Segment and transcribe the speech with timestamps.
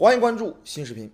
[0.00, 1.12] 欢迎关注新视频。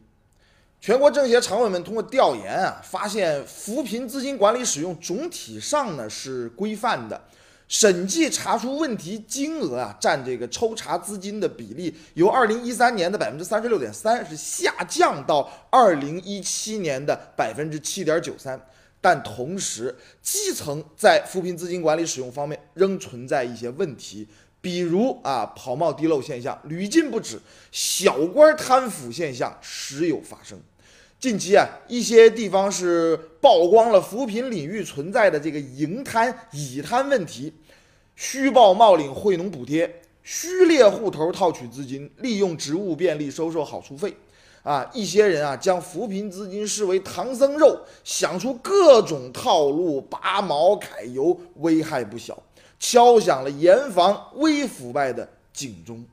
[0.80, 7.20] 全国政协常委们通过调研啊，发现扶贫资金管理使用总体上呢是规范的，
[7.66, 18.56] 审计查出问题金额啊，占这个抽查资金的比例由二零一三年的百分之三十六点三是下降到二零一七年的百分之七点九三。
[19.00, 19.92] 但同时，
[20.22, 24.28] 基层在扶贫资金管理使用方面仍存在一些问题。
[24.60, 27.38] 比如啊，跑冒滴漏现象屡禁不止，
[27.70, 30.58] 小官贪腐现象时有发生。
[31.18, 37.52] 近期啊，一些地方是曝光了扶贫领域存在的这个营贪、乙贪问题，
[38.14, 44.14] 虚报冒领惠农补贴，虚列户头套取资金，利用职务便利收受好处费。
[44.62, 52.42] 啊，一些人啊，将扶贫资金视为唐僧肉，想出各种套路，拔毛揩油，危害不小。
[52.78, 56.04] 敲响了严防微腐败的警钟，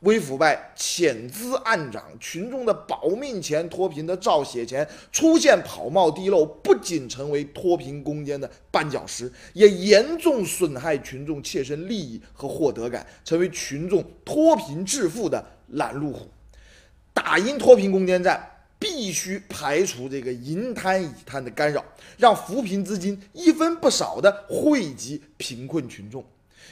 [0.00, 16.28] 微腐败潜滋暗长，群众的保命钱、脱贫的造血钱出现跑冒滴漏，不仅成为脱贫攻坚的绊脚石，也严重损害群众切身利益和获得感，成为群众脱贫致富的拦路虎。
[17.12, 18.50] 打赢脱贫攻坚战。
[18.84, 21.82] 必须排除这个银贪乙贪的干扰，
[22.18, 26.22] 让扶贫资金一分不少的惠及贫困群众。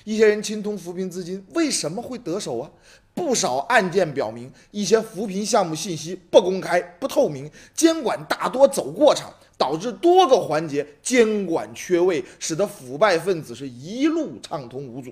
[0.04, 2.70] 一些人侵吞扶贫资金，为什么会得手啊？
[3.14, 15.10] 不少案件表明，一些扶贫项目信息不公开、不透明，监管大多走过场，导致多个环节监管缺位，使得腐败分子是一路畅通无阻。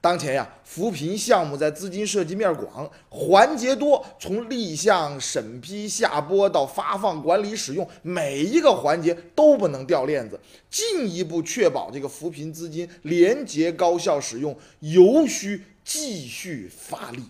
[0.00, 10.38] 当前呀，扶贫项目在资金涉及面广，环节多，从立项、审批、下拨到发放、管理、使用，每一个环节都不能掉链子。
[10.70, 17.24] 进一步确保这个扶贫资金廉洁高效使用，尤需继续发力，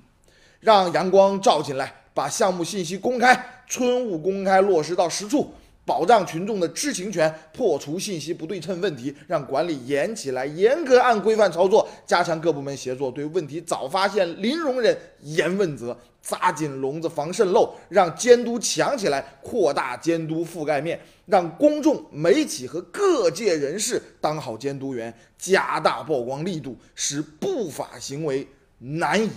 [0.61, 5.51] 让阳光照进来，把项目信息公开、村务公开落实到实处。
[5.87, 28.45] 保障群众的知情权，破除信息不对称问题，让管理严起来，严格按规范操作，加强各部门协作，对问题早发现、零容忍、严问责，扎紧笼子防渗漏，让监督强起来，扩大监督覆盖面，让公众、媒体和各界人士当好监督员，加大曝光力度，使不法行为
[28.79, 29.31] 难以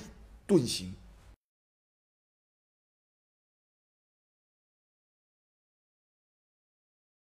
[0.48, 0.92] 遁形。